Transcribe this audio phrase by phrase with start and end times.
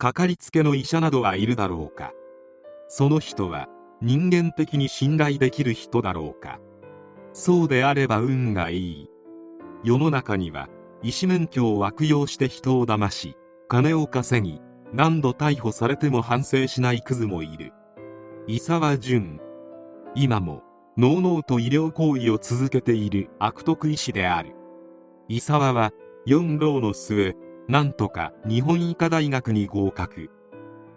[0.00, 2.12] かかりつけの医者などはいるだろうか。
[2.86, 3.66] その人は
[4.00, 6.60] 人間的に信頼できる人だろうか。
[7.32, 9.10] そうであれば運がいい。
[9.82, 10.68] 世の中には
[11.02, 13.36] 医師免許を悪用して人を騙し
[13.68, 14.60] 金を稼ぎ
[14.92, 17.72] 何度逮捕されても反省しないクズもいる。
[18.46, 19.40] 伊沢淳。
[20.14, 20.62] 今も
[20.96, 24.54] のうのうと医療行為を続けている悪徳医師である。
[25.26, 25.90] 伊沢は
[26.28, 27.34] 4浪の末
[27.68, 30.30] なんとか日本医科大学に合格。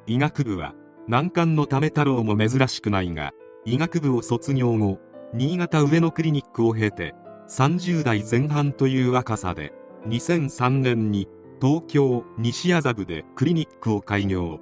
[0.08, 0.74] 医学部は
[1.08, 3.34] 難関のため太郎も珍しくないが
[3.66, 5.00] 医学部を卒業後
[5.34, 7.14] 新潟上野クリニックを経て
[7.50, 9.74] 30代前半という若さで
[10.08, 11.28] 2003年に
[11.62, 14.60] 東京西麻布でクリニックを開業。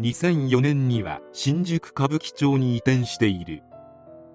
[0.00, 3.62] 2004年には新宿歌舞伎町に移転している。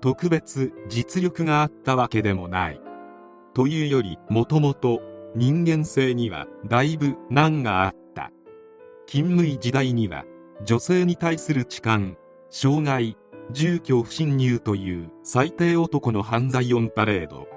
[0.01, 2.81] 特別実力があったわけでもない。
[3.53, 5.01] というよりもともと
[5.35, 8.31] 人間性にはだいぶ難があった。
[9.05, 10.25] 勤務医時代には
[10.65, 12.15] 女性に対する痴漢
[12.49, 13.15] 傷害
[13.51, 17.47] 住居不侵入という最低男の犯罪オンパレード。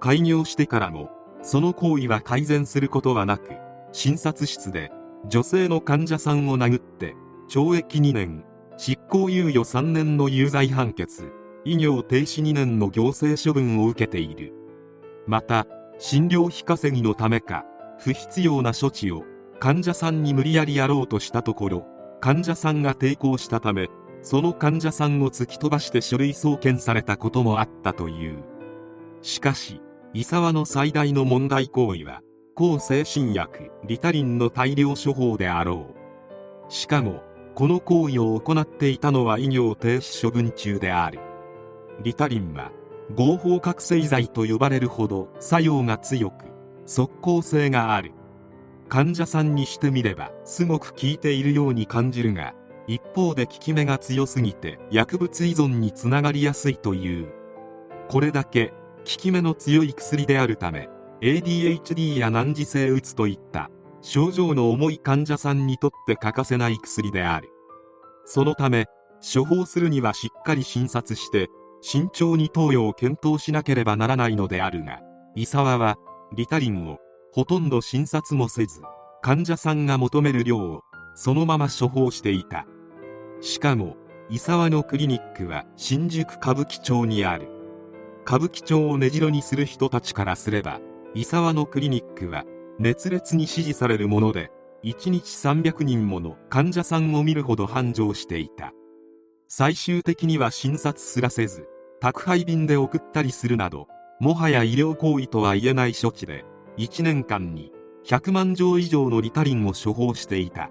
[0.00, 1.10] 開業してからも
[1.42, 3.50] その行為は改善することはなく
[3.92, 4.90] 診察室で
[5.28, 7.14] 女性の患者さんを殴って
[7.48, 8.44] 懲役2年
[8.76, 11.32] 執行猶予3年の有罪判決
[11.64, 14.54] 医療停止2年の行政処分を受けている。
[15.26, 15.66] また
[15.98, 17.64] 診療費稼ぎのためか
[17.98, 19.24] 不必要な処置を
[19.58, 21.86] 患者さんに無理やりやろうとしたところ
[22.20, 23.88] 患者さんが抵抗したため
[24.22, 28.42] その患者さんを突き飛ばして書類送検されたこともあったという。
[29.22, 29.80] しかし
[30.14, 32.20] 伊沢の最大の問題行為は
[32.54, 35.94] 抗精神薬リタリンの大量処方であろ
[36.68, 36.72] う。
[36.72, 37.22] しかも
[37.54, 41.20] この行為を行っていたのは医療停止処分中である。
[42.02, 42.70] リタリンは
[43.14, 46.44] 合法覚醒剤と呼ばれるほど作用が強く
[46.86, 48.12] 即効性がある。
[48.88, 52.54] 患者さんにしてみればすごく効いているように感じるが
[52.86, 57.28] 一方で効き目が強すぎて薬物依存につながりやすいという。
[58.08, 60.88] これだけ効き目の強い薬であるため
[61.20, 67.50] ADHD や難治性うつといった症状の重い患者さんにとって欠かせない薬である。
[68.24, 68.86] そのため
[69.20, 71.50] 処方するにはしっかり診察して
[71.80, 75.00] 慎重に投与を検討しなければならないのであるが
[75.34, 75.96] 伊沢は
[76.34, 76.98] リタリンを
[77.32, 78.82] ほとんど診察もせず
[79.22, 80.82] 患者さんが求める量を
[81.14, 82.66] そのまま処方していた。
[83.40, 83.96] しかも
[84.30, 87.48] 伊沢のクリニックは新宿歌舞伎町にある。
[88.26, 90.80] 歌舞伎町を根城にする人たちからすれば
[91.14, 92.44] 伊沢のクリニックは
[92.78, 94.50] 熱烈に支持されるもので
[94.84, 98.72] 1日300人もの患者さんを見るほど繁盛していた。
[99.48, 101.66] 最終的には診察すらせず
[102.00, 103.88] 宅配便で送ったりするなど
[104.20, 106.44] もはや医療行為とは言えない処置で
[106.76, 107.72] 1年間に
[108.04, 110.70] 100万錠以上のリタリンを処方していた。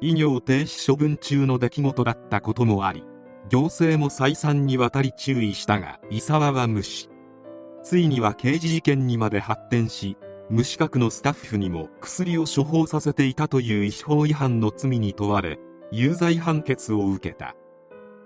[0.00, 3.04] 医療停止処分中の出来事だったこともあり
[3.48, 7.08] 行政も再三にわたり注意したが伊沢は無視。
[7.82, 10.18] ついには刑事事件にまで発展し
[10.50, 15.58] 無資格のスタッフにも薬を処方させていたという医師法違反の罪に問われ
[15.90, 17.54] 有罪判決を受けた。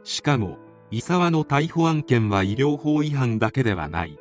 [0.04, 0.58] しかも
[0.90, 4.18] 伊沢の逮捕案件は医療法違反だけではない。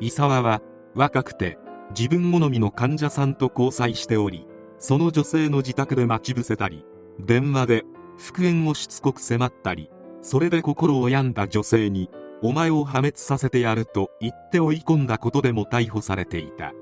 [0.00, 0.60] 伊沢は
[0.94, 1.58] 若くて
[1.96, 4.46] 自分好みの患者さんと交際しており
[4.78, 6.84] その女性の自宅で待ち伏せたり
[7.20, 7.84] 電話で
[8.18, 9.88] 復縁をしつこく迫ったり
[10.20, 12.10] それで心を病んだ女性に
[12.42, 16.72] お前を破滅させてやると言って追い込んだことでも逮捕されていた。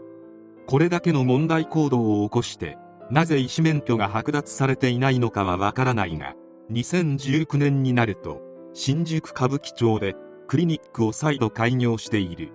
[0.67, 2.79] これだけの問題行動を起こして
[3.11, 6.35] なぜ医師免許が剥奪されていないのかはわからないが
[6.73, 8.41] 2019年になると
[8.73, 10.17] 新宿歌舞伎町で
[10.49, 12.51] クリニックを再度開業している。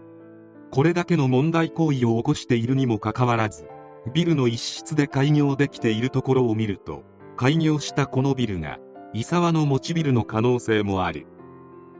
[0.71, 3.67] これだけの問題行為を起こしているにもかかわらず
[4.13, 7.03] ビルの一室で開業できているところを見ると
[7.37, 8.79] 開業したこのビルが
[9.13, 11.27] 伊沢の持ちビルの可能性もある。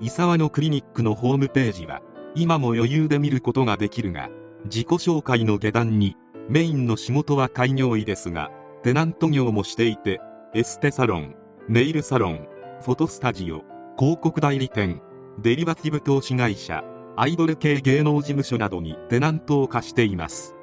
[0.01, 2.01] 伊沢のクリニックのホームページは
[2.35, 4.29] 今も余裕で見ることができるが
[4.65, 6.15] 自己紹介の下段に
[6.49, 8.51] メインの仕事は開業医ですが
[8.83, 10.19] テナント業もしていて
[10.53, 11.35] エステサロン
[11.69, 12.47] ネイルサロン
[12.81, 13.61] フォトスタジオ
[13.99, 15.01] 広告代理店
[15.39, 16.81] デリバティブ投資会社
[17.17, 20.55] アイドル系芸能事務所などにテナントを貸しています。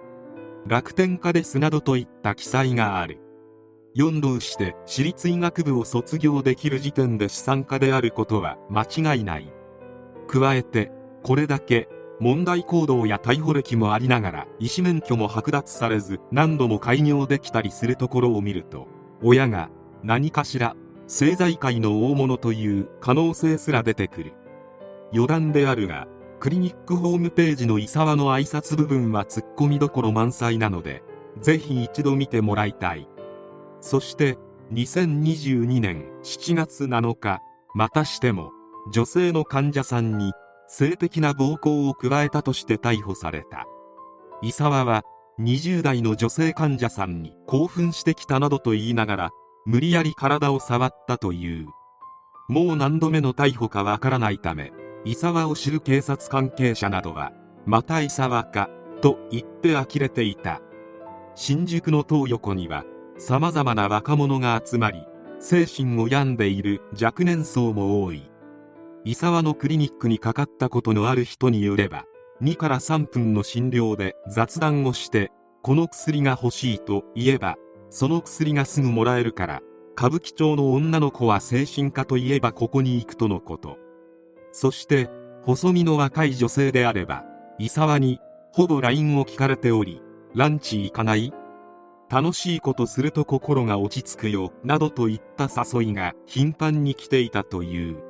[0.67, 3.21] 楽天家ですなどといった記載がある。
[3.97, 9.53] 4浪して私立医学部を卒業できる時点で資産家であることは間違いない。
[10.27, 10.91] 加えて
[11.23, 11.87] これだけ
[12.19, 18.89] 問題行動や逮捕歴もありながら医師免許も剥奪されず何度も開業できたりするところを見ると
[19.23, 19.69] 親が
[20.03, 24.33] 何かしら政財界の大物という可能性すら出てくる。
[25.12, 26.09] 余談であるが
[26.41, 31.03] クリニックホームページの伊沢の挨拶部分はツッコミどころ満載なので
[31.41, 33.09] ぜひ一度見てもらいたい。
[33.81, 34.39] そして
[34.73, 37.41] 2022年7月7日
[37.75, 38.50] またしても
[38.93, 40.33] 女性の患者さんに
[40.69, 43.67] 性的な暴行を加えたとして逮捕された。
[44.43, 45.03] 伊沢は
[45.41, 49.31] 20代の女性患者さんに興奮してきたなどと言いながら
[49.66, 51.69] 無理やり体を触ったという。
[52.49, 54.72] もう何度目の逮捕かわからないため
[55.06, 57.32] 伊沢を知る警察関係者などは
[57.64, 58.69] また伊沢か
[59.00, 60.61] と言って呆れていた。
[61.34, 62.84] 新宿の東横には
[63.19, 65.06] 様々な若者が集まり
[65.40, 68.31] 精神を病んでいる若年層も多い。
[69.05, 72.05] 伊沢のクリニックにかかったことのある人によれば
[72.43, 75.31] 2から3分の診療で雑談をして
[75.62, 77.56] この薬が欲しいと言えば
[77.91, 79.63] その薬がすぐもらえるから
[79.97, 83.79] 歌舞伎町の女の子は精神科といえばここに行くとのこと。
[84.53, 85.11] そして
[85.43, 87.25] 細身の若い女性であれば
[87.59, 88.21] 伊沢に
[88.53, 90.01] ほぼ LINE を聞かれており
[90.35, 91.33] ランチ行かない？
[92.09, 98.03] 楽しいことすると心が落ち着くよなどといった誘いが頻繁に来ていたという。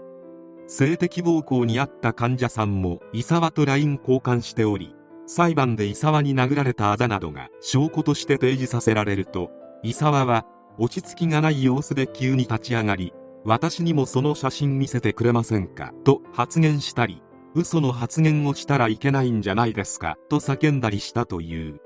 [0.67, 4.94] 性的暴行にあった患者さんも伊沢と LINE 交換しており
[5.26, 9.50] 裁判で伊沢に殴られたあざなどが証拠として提示させられると
[9.84, 10.46] 伊沢は
[10.78, 13.12] 落ち着きがない様子で急に立ち上がり
[13.44, 17.22] 私にもその写真見せてくれませんかと発言したり
[17.54, 21.81] 嘘の発言をしたらいけないんじゃないですかと叫んだりしたという。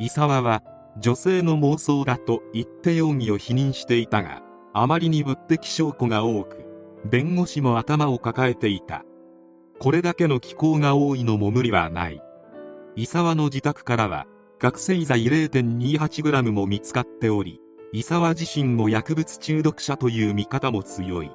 [0.00, 0.62] 伊沢は
[0.98, 4.42] 女性の妄想だと言って容疑を否認していたが
[4.72, 6.64] あまりに物的証拠が多く
[7.04, 9.04] 弁護士も頭を抱えていた。
[9.78, 12.22] これだけの気候が多いのも無理はない。
[12.96, 14.26] 伊沢の自宅からは
[14.58, 17.60] 覚醒剤 0.28g も見つかっており
[17.92, 21.30] 伊沢自身も薬物中毒者という見方も強い。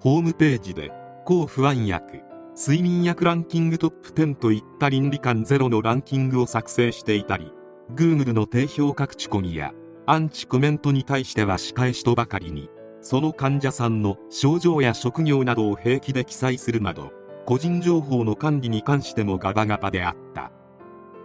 [0.00, 0.90] ホームページで
[1.26, 2.22] 抗不安薬
[2.56, 7.52] 睡眠薬ランキングトップ10といった倫理観ゼロのランキングを作成していたり
[7.94, 9.72] Google の低評価口コミや
[10.06, 12.70] アンチコメントに対しては仕返しとばかりに
[13.02, 17.12] その患者さんの症状や職業などを平気で記載するなど
[17.44, 20.52] 個人情報の管理に関してもガバガバであった。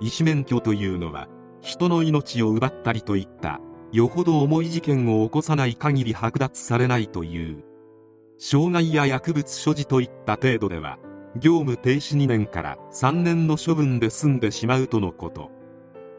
[0.04, 1.30] 医師免許というのは
[1.62, 3.62] 人の命を奪ったりといった
[3.94, 7.64] よほど重い事件を起こさない限り剥奪されないという
[8.38, 11.00] 傷害や薬物所持といった程度では
[11.38, 15.50] 業務停止2年から3年の処分で済んでしまうとのこと。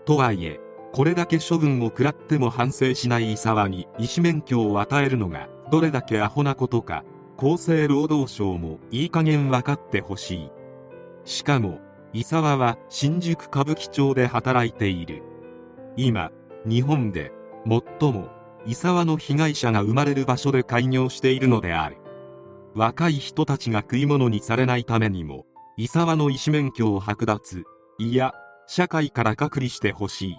[0.07, 0.61] とはいえ
[0.93, 7.05] これだけ処分を食らっても反省しない伊沢に医師免許を与えるのがどれだけアホなことか
[7.37, 10.51] 厚生労働省もいい加減分かってほしい。
[11.25, 11.81] しかも
[12.17, 15.25] 伊沢は新宿歌舞伎町で働いている。
[15.97, 16.31] 今
[16.65, 17.33] 日本で
[17.67, 18.29] 最も
[18.65, 21.97] 伊沢の被害者が生まれる場所で開業しているのである。
[22.77, 25.45] 若い人たちが食い物にされないためにも
[25.77, 27.65] 伊沢の医師免許を剥奪。
[27.99, 28.33] いや
[28.69, 30.37] 社会から隔離してほしい。